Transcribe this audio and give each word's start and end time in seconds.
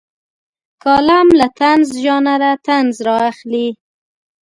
کالم 0.83 1.27
له 1.39 1.47
طنز 1.59 1.89
ژانره 2.03 2.51
طنز 2.65 2.95
رااخلي. 3.07 3.67